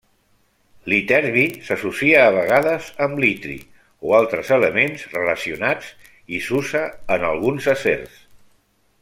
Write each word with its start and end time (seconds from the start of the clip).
L'iterbi 0.91 1.43
s'associa 1.67 2.23
a 2.29 2.31
vegades 2.37 2.87
amb 3.07 3.21
l'itri 3.25 3.59
o 4.09 4.15
altres 4.21 4.49
elements 4.57 5.05
relacionats 5.13 5.93
i 6.39 6.41
s'usa 6.49 6.83
en 7.19 7.29
alguns 7.35 7.71
acers. 7.77 8.19